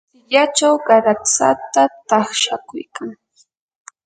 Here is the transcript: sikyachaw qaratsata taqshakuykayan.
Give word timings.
sikyachaw 0.13 0.75
qaratsata 0.87 1.81
taqshakuykayan. 2.09 3.09